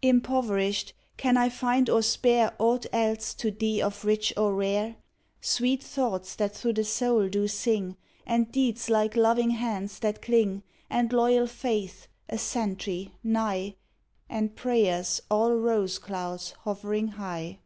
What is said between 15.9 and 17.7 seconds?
clouds hovering high?